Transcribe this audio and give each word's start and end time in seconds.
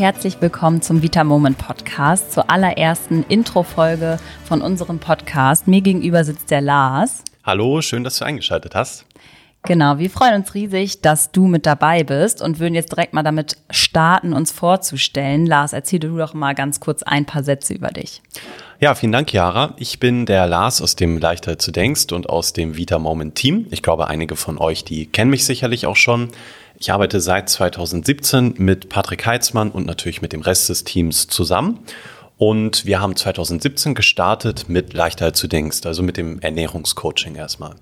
herzlich 0.00 0.40
willkommen 0.40 0.80
zum 0.80 1.02
Vita 1.02 1.24
Moment 1.24 1.58
Podcast, 1.58 2.32
zur 2.32 2.50
allerersten 2.50 3.22
Intro-Folge 3.28 4.18
von 4.44 4.62
unserem 4.62 4.98
Podcast. 4.98 5.68
Mir 5.68 5.82
gegenüber 5.82 6.24
sitzt 6.24 6.50
der 6.50 6.62
Lars. 6.62 7.22
Hallo, 7.44 7.82
schön, 7.82 8.02
dass 8.02 8.18
du 8.18 8.24
eingeschaltet 8.24 8.74
hast. 8.74 9.04
Genau, 9.64 9.98
wir 9.98 10.08
freuen 10.08 10.36
uns 10.36 10.54
riesig, 10.54 11.02
dass 11.02 11.32
du 11.32 11.46
mit 11.46 11.66
dabei 11.66 12.02
bist 12.02 12.40
und 12.40 12.58
würden 12.58 12.74
jetzt 12.74 12.92
direkt 12.92 13.12
mal 13.12 13.22
damit 13.22 13.58
starten, 13.68 14.32
uns 14.32 14.52
vorzustellen. 14.52 15.44
Lars, 15.44 15.74
erzähl 15.74 15.98
du 15.98 16.16
doch 16.16 16.32
mal 16.32 16.54
ganz 16.54 16.80
kurz 16.80 17.02
ein 17.02 17.26
paar 17.26 17.42
Sätze 17.42 17.74
über 17.74 17.88
dich. 17.88 18.22
Ja, 18.80 18.94
vielen 18.94 19.12
Dank, 19.12 19.30
Jara. 19.34 19.74
Ich 19.76 20.00
bin 20.00 20.24
der 20.24 20.46
Lars 20.46 20.80
aus 20.80 20.96
dem 20.96 21.18
Leichter 21.18 21.58
zu 21.58 21.70
denkst 21.70 22.10
und 22.12 22.30
aus 22.30 22.54
dem 22.54 22.78
Vita 22.78 22.98
Moment 22.98 23.34
Team. 23.34 23.66
Ich 23.70 23.82
glaube, 23.82 24.08
einige 24.08 24.34
von 24.34 24.56
euch, 24.56 24.84
die 24.84 25.04
kennen 25.04 25.30
mich 25.30 25.44
sicherlich 25.44 25.84
auch 25.84 25.96
schon. 25.96 26.30
Ich 26.78 26.90
arbeite 26.90 27.20
seit 27.20 27.50
2017 27.50 28.54
mit 28.56 28.88
Patrick 28.88 29.26
Heitzmann 29.26 29.70
und 29.70 29.84
natürlich 29.84 30.22
mit 30.22 30.32
dem 30.32 30.40
Rest 30.40 30.70
des 30.70 30.84
Teams 30.84 31.28
zusammen. 31.28 31.80
Und 32.38 32.86
wir 32.86 33.02
haben 33.02 33.14
2017 33.14 33.94
gestartet 33.94 34.70
mit 34.70 34.94
Leichter 34.94 35.34
zu 35.34 35.46
denkst, 35.46 35.84
also 35.84 36.02
mit 36.02 36.16
dem 36.16 36.40
Ernährungscoaching 36.40 37.34
erstmal. 37.34 37.74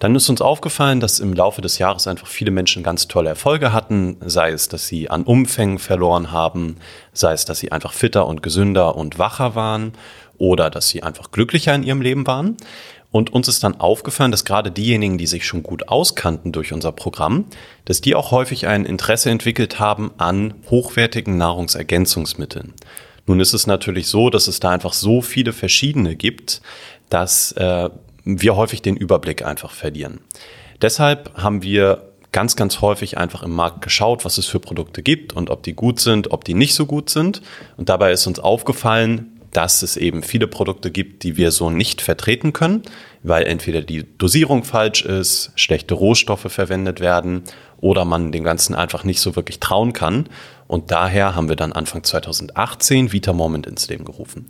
Dann 0.00 0.16
ist 0.16 0.30
uns 0.30 0.40
aufgefallen, 0.40 0.98
dass 0.98 1.20
im 1.20 1.34
Laufe 1.34 1.60
des 1.60 1.78
Jahres 1.78 2.06
einfach 2.06 2.26
viele 2.26 2.50
Menschen 2.50 2.82
ganz 2.82 3.06
tolle 3.06 3.28
Erfolge 3.28 3.74
hatten, 3.74 4.16
sei 4.24 4.50
es, 4.50 4.68
dass 4.68 4.88
sie 4.88 5.10
an 5.10 5.24
Umfängen 5.24 5.78
verloren 5.78 6.32
haben, 6.32 6.76
sei 7.12 7.34
es, 7.34 7.44
dass 7.44 7.58
sie 7.58 7.70
einfach 7.70 7.92
fitter 7.92 8.26
und 8.26 8.42
gesünder 8.42 8.96
und 8.96 9.18
wacher 9.18 9.54
waren 9.54 9.92
oder 10.38 10.70
dass 10.70 10.88
sie 10.88 11.02
einfach 11.02 11.30
glücklicher 11.30 11.74
in 11.74 11.82
ihrem 11.82 12.00
Leben 12.00 12.26
waren. 12.26 12.56
Und 13.10 13.30
uns 13.30 13.46
ist 13.48 13.62
dann 13.62 13.78
aufgefallen, 13.78 14.30
dass 14.30 14.46
gerade 14.46 14.70
diejenigen, 14.70 15.18
die 15.18 15.26
sich 15.26 15.46
schon 15.46 15.62
gut 15.62 15.88
auskannten 15.88 16.52
durch 16.52 16.72
unser 16.72 16.92
Programm, 16.92 17.44
dass 17.84 18.00
die 18.00 18.14
auch 18.14 18.30
häufig 18.30 18.68
ein 18.68 18.86
Interesse 18.86 19.28
entwickelt 19.28 19.80
haben 19.80 20.12
an 20.16 20.54
hochwertigen 20.70 21.36
Nahrungsergänzungsmitteln. 21.36 22.72
Nun 23.26 23.38
ist 23.38 23.52
es 23.52 23.66
natürlich 23.66 24.06
so, 24.06 24.30
dass 24.30 24.48
es 24.48 24.60
da 24.60 24.70
einfach 24.70 24.94
so 24.94 25.20
viele 25.20 25.52
verschiedene 25.52 26.16
gibt, 26.16 26.62
dass 27.10 27.52
äh, 27.52 27.90
wir 28.24 28.56
häufig 28.56 28.82
den 28.82 28.96
Überblick 28.96 29.44
einfach 29.44 29.72
verlieren. 29.72 30.20
Deshalb 30.82 31.34
haben 31.34 31.62
wir 31.62 32.10
ganz, 32.32 32.56
ganz 32.56 32.80
häufig 32.80 33.18
einfach 33.18 33.42
im 33.42 33.52
Markt 33.52 33.82
geschaut, 33.82 34.24
was 34.24 34.38
es 34.38 34.46
für 34.46 34.60
Produkte 34.60 35.02
gibt 35.02 35.32
und 35.32 35.50
ob 35.50 35.62
die 35.62 35.74
gut 35.74 36.00
sind, 36.00 36.30
ob 36.30 36.44
die 36.44 36.54
nicht 36.54 36.74
so 36.74 36.86
gut 36.86 37.10
sind. 37.10 37.42
Und 37.76 37.88
dabei 37.88 38.12
ist 38.12 38.26
uns 38.26 38.38
aufgefallen, 38.38 39.40
dass 39.52 39.82
es 39.82 39.96
eben 39.96 40.22
viele 40.22 40.46
Produkte 40.46 40.90
gibt, 40.90 41.24
die 41.24 41.36
wir 41.36 41.50
so 41.50 41.70
nicht 41.70 42.02
vertreten 42.02 42.52
können, 42.52 42.82
weil 43.22 43.46
entweder 43.46 43.82
die 43.82 44.06
Dosierung 44.16 44.62
falsch 44.62 45.04
ist, 45.04 45.50
schlechte 45.56 45.94
Rohstoffe 45.94 46.46
verwendet 46.52 47.00
werden 47.00 47.42
oder 47.80 48.04
man 48.04 48.30
dem 48.30 48.44
Ganzen 48.44 48.74
einfach 48.74 49.02
nicht 49.02 49.20
so 49.20 49.34
wirklich 49.34 49.58
trauen 49.58 49.92
kann. 49.92 50.28
Und 50.68 50.92
daher 50.92 51.34
haben 51.34 51.48
wir 51.48 51.56
dann 51.56 51.72
Anfang 51.72 52.04
2018 52.04 53.12
Vita 53.12 53.32
Moment 53.32 53.66
ins 53.66 53.88
Leben 53.88 54.04
gerufen. 54.04 54.46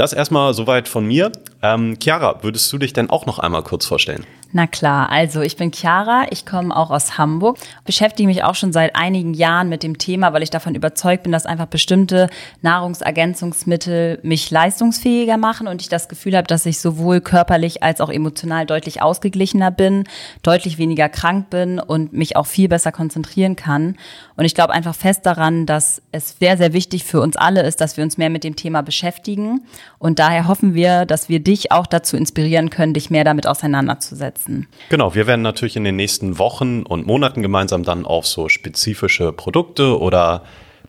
Das 0.00 0.14
erstmal 0.14 0.54
soweit 0.54 0.88
von 0.88 1.04
mir. 1.04 1.30
Ähm, 1.60 1.98
Chiara, 2.02 2.42
würdest 2.42 2.72
du 2.72 2.78
dich 2.78 2.94
denn 2.94 3.10
auch 3.10 3.26
noch 3.26 3.38
einmal 3.38 3.62
kurz 3.62 3.84
vorstellen? 3.84 4.24
Na 4.52 4.66
klar, 4.66 5.10
also 5.12 5.42
ich 5.42 5.56
bin 5.56 5.70
Chiara, 5.70 6.26
ich 6.30 6.44
komme 6.44 6.76
auch 6.76 6.90
aus 6.90 7.18
Hamburg, 7.18 7.56
beschäftige 7.84 8.26
mich 8.26 8.42
auch 8.42 8.56
schon 8.56 8.72
seit 8.72 8.96
einigen 8.96 9.32
Jahren 9.32 9.68
mit 9.68 9.84
dem 9.84 9.96
Thema, 9.96 10.32
weil 10.32 10.42
ich 10.42 10.50
davon 10.50 10.74
überzeugt 10.74 11.22
bin, 11.22 11.30
dass 11.30 11.46
einfach 11.46 11.66
bestimmte 11.66 12.28
Nahrungsergänzungsmittel 12.60 14.18
mich 14.24 14.50
leistungsfähiger 14.50 15.36
machen 15.36 15.68
und 15.68 15.82
ich 15.82 15.88
das 15.88 16.08
Gefühl 16.08 16.36
habe, 16.36 16.48
dass 16.48 16.66
ich 16.66 16.80
sowohl 16.80 17.20
körperlich 17.20 17.84
als 17.84 18.00
auch 18.00 18.10
emotional 18.10 18.66
deutlich 18.66 19.02
ausgeglichener 19.02 19.70
bin, 19.70 20.02
deutlich 20.42 20.78
weniger 20.78 21.08
krank 21.08 21.48
bin 21.50 21.78
und 21.78 22.12
mich 22.12 22.34
auch 22.34 22.46
viel 22.46 22.68
besser 22.68 22.90
konzentrieren 22.90 23.54
kann. 23.54 23.96
Und 24.36 24.46
ich 24.46 24.56
glaube 24.56 24.72
einfach 24.72 24.96
fest 24.96 25.26
daran, 25.26 25.64
dass 25.64 26.02
es 26.10 26.38
sehr, 26.40 26.56
sehr 26.56 26.72
wichtig 26.72 27.04
für 27.04 27.20
uns 27.20 27.36
alle 27.36 27.62
ist, 27.62 27.80
dass 27.80 27.96
wir 27.96 28.02
uns 28.02 28.18
mehr 28.18 28.30
mit 28.30 28.42
dem 28.42 28.56
Thema 28.56 28.82
beschäftigen. 28.82 29.60
Und 30.00 30.18
daher 30.18 30.48
hoffen 30.48 30.74
wir, 30.74 31.04
dass 31.06 31.28
wir 31.28 31.38
dich 31.38 31.70
auch 31.70 31.86
dazu 31.86 32.16
inspirieren 32.16 32.70
können, 32.70 32.94
dich 32.94 33.10
mehr 33.10 33.22
damit 33.22 33.46
auseinanderzusetzen 33.46 34.39
umsetzen. 34.40 34.68
Genau, 34.88 35.14
wir 35.14 35.26
werden 35.26 35.42
natürlich 35.42 35.76
in 35.76 35.84
den 35.84 35.96
nächsten 35.96 36.38
Wochen 36.38 36.82
und 36.82 37.06
Monaten 37.06 37.42
gemeinsam 37.42 37.82
dann 37.82 38.04
auf 38.04 38.26
so 38.26 38.48
spezifische 38.48 39.32
Produkte 39.32 39.98
oder 39.98 40.44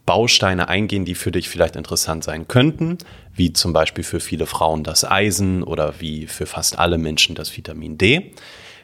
Bausteine 0.06 0.68
eingehen, 0.68 1.06
die 1.06 1.16
für 1.16 1.32
dich 1.32 1.48
vielleicht 1.48 1.76
interessant 1.76 2.24
sein 2.24 2.48
könnten, 2.48 2.98
wie 3.36 3.54
zum 3.54 3.72
Beispiel 3.72 4.04
für 4.04 4.20
viele 4.20 4.46
Frauen 4.46 4.84
das 4.84 5.10
Eisen 5.10 5.64
oder 5.64 5.96
wie 6.00 6.28
für 6.28 6.46
fast 6.46 6.80
alle 6.80 6.98
Menschen 6.98 7.36
das 7.36 7.56
Vitamin 7.56 7.98
D. 7.98 8.32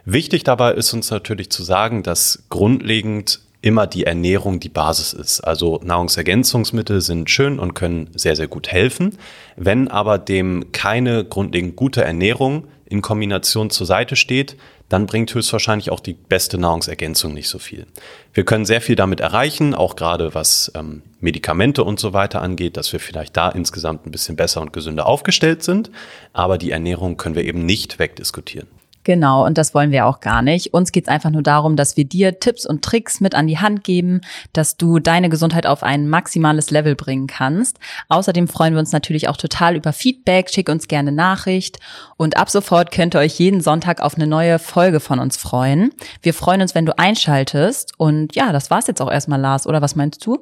Wichtig 0.05 0.43
dabei 0.43 0.73
ist 0.73 0.93
uns 0.93 1.09
natürlich 1.11 1.49
zu 1.49 1.63
sagen, 1.63 2.03
dass 2.03 2.45
grundlegend 2.49 3.41
immer 3.61 3.87
die 3.87 4.05
Ernährung 4.05 4.59
die 4.59 4.69
Basis 4.69 5.13
ist. 5.13 5.41
Also 5.41 5.79
Nahrungsergänzungsmittel 5.83 7.01
sind 7.01 7.29
schön 7.29 7.59
und 7.59 7.73
können 7.73 8.09
sehr, 8.15 8.35
sehr 8.35 8.47
gut 8.47 8.67
helfen. 8.67 9.17
Wenn 9.55 9.87
aber 9.87 10.17
dem 10.19 10.71
keine 10.71 11.25
grundlegend 11.25 11.75
gute 11.75 12.03
Ernährung 12.03 12.67
in 12.85 13.01
Kombination 13.01 13.69
zur 13.69 13.87
Seite 13.87 14.15
steht, 14.15 14.55
dann 14.89 15.05
bringt 15.05 15.33
höchstwahrscheinlich 15.33 15.89
auch 15.89 15.99
die 15.99 16.13
beste 16.13 16.57
Nahrungsergänzung 16.57 17.33
nicht 17.33 17.49
so 17.49 17.59
viel. 17.59 17.85
Wir 18.33 18.45
können 18.45 18.65
sehr 18.65 18.79
viel 18.79 18.95
damit 18.95 19.19
erreichen, 19.19 19.75
auch 19.75 19.97
gerade 19.97 20.33
was 20.33 20.71
ähm, 20.75 21.01
Medikamente 21.19 21.83
und 21.83 21.99
so 21.99 22.13
weiter 22.13 22.41
angeht, 22.41 22.77
dass 22.77 22.93
wir 22.93 23.01
vielleicht 23.01 23.35
da 23.35 23.49
insgesamt 23.49 24.05
ein 24.05 24.11
bisschen 24.11 24.37
besser 24.37 24.61
und 24.61 24.71
gesünder 24.71 25.05
aufgestellt 25.05 25.63
sind, 25.63 25.91
aber 26.31 26.57
die 26.57 26.71
Ernährung 26.71 27.17
können 27.17 27.35
wir 27.35 27.43
eben 27.43 27.65
nicht 27.65 27.99
wegdiskutieren. 27.99 28.67
Genau, 29.07 29.45
und 29.45 29.57
das 29.57 29.73
wollen 29.73 29.91
wir 29.91 30.05
auch 30.05 30.19
gar 30.19 30.41
nicht. 30.41 30.73
Uns 30.73 30.91
geht's 30.91 31.07
einfach 31.07 31.29
nur 31.29 31.41
darum, 31.41 31.77
dass 31.77 31.95
wir 31.95 32.03
dir 32.03 32.41
Tipps 32.41 32.65
und 32.65 32.83
Tricks 32.83 33.21
mit 33.21 33.35
an 33.35 33.47
die 33.47 33.57
Hand 33.57 33.85
geben, 33.85 34.19
dass 34.51 34.75
du 34.75 34.99
deine 34.99 35.29
Gesundheit 35.29 35.65
auf 35.65 35.81
ein 35.81 36.09
maximales 36.09 36.71
Level 36.71 36.93
bringen 36.93 37.25
kannst. 37.25 37.79
Außerdem 38.09 38.49
freuen 38.49 38.73
wir 38.73 38.81
uns 38.81 38.91
natürlich 38.91 39.29
auch 39.29 39.37
total 39.37 39.77
über 39.77 39.93
Feedback. 39.93 40.49
Schick 40.49 40.67
uns 40.67 40.89
gerne 40.89 41.13
Nachricht. 41.13 41.79
Und 42.17 42.35
ab 42.35 42.49
sofort 42.49 42.91
könnt 42.91 43.15
ihr 43.15 43.19
euch 43.19 43.39
jeden 43.39 43.61
Sonntag 43.61 44.01
auf 44.01 44.15
eine 44.15 44.27
neue 44.27 44.59
Folge 44.59 44.99
von 44.99 45.19
uns 45.19 45.37
freuen. 45.37 45.93
Wir 46.21 46.33
freuen 46.33 46.59
uns, 46.59 46.75
wenn 46.75 46.85
du 46.85 46.99
einschaltest. 46.99 47.93
Und 47.97 48.35
ja, 48.35 48.51
das 48.51 48.69
war's 48.69 48.87
jetzt 48.87 49.01
auch 49.01 49.09
erstmal, 49.09 49.39
Lars, 49.39 49.67
oder 49.67 49.81
was 49.81 49.95
meinst 49.95 50.25
du? 50.25 50.37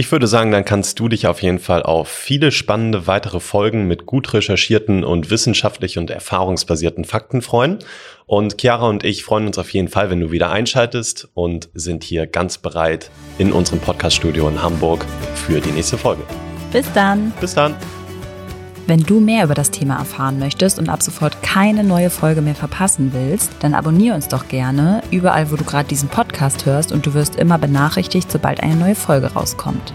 Ich 0.00 0.12
würde 0.12 0.28
sagen, 0.28 0.52
dann 0.52 0.64
kannst 0.64 1.00
du 1.00 1.08
dich 1.08 1.26
auf 1.26 1.42
jeden 1.42 1.58
Fall 1.58 1.82
auf 1.82 2.06
viele 2.06 2.52
spannende 2.52 3.08
weitere 3.08 3.40
Folgen 3.40 3.88
mit 3.88 4.06
gut 4.06 4.32
recherchierten 4.32 5.02
und 5.02 5.28
wissenschaftlich 5.28 5.98
und 5.98 6.08
erfahrungsbasierten 6.10 7.04
Fakten 7.04 7.42
freuen. 7.42 7.80
Und 8.24 8.60
Chiara 8.60 8.88
und 8.88 9.02
ich 9.02 9.24
freuen 9.24 9.48
uns 9.48 9.58
auf 9.58 9.70
jeden 9.70 9.88
Fall, 9.88 10.08
wenn 10.08 10.20
du 10.20 10.30
wieder 10.30 10.52
einschaltest 10.52 11.28
und 11.34 11.68
sind 11.74 12.04
hier 12.04 12.28
ganz 12.28 12.58
bereit 12.58 13.10
in 13.38 13.50
unserem 13.52 13.80
Podcaststudio 13.80 14.48
in 14.48 14.62
Hamburg 14.62 15.04
für 15.34 15.60
die 15.60 15.72
nächste 15.72 15.98
Folge. 15.98 16.22
Bis 16.70 16.86
dann. 16.92 17.32
Bis 17.40 17.54
dann. 17.54 17.74
Wenn 18.88 19.02
du 19.02 19.20
mehr 19.20 19.44
über 19.44 19.52
das 19.52 19.70
Thema 19.70 19.98
erfahren 19.98 20.38
möchtest 20.38 20.78
und 20.78 20.88
ab 20.88 21.02
sofort 21.02 21.42
keine 21.42 21.84
neue 21.84 22.08
Folge 22.08 22.40
mehr 22.40 22.54
verpassen 22.54 23.12
willst, 23.12 23.50
dann 23.60 23.74
abonniere 23.74 24.14
uns 24.14 24.28
doch 24.28 24.48
gerne 24.48 25.02
überall, 25.10 25.50
wo 25.50 25.56
du 25.56 25.64
gerade 25.64 25.86
diesen 25.86 26.08
Podcast 26.08 26.64
hörst 26.64 26.90
und 26.90 27.04
du 27.04 27.12
wirst 27.12 27.36
immer 27.36 27.58
benachrichtigt, 27.58 28.32
sobald 28.32 28.62
eine 28.62 28.76
neue 28.76 28.94
Folge 28.94 29.34
rauskommt. 29.34 29.92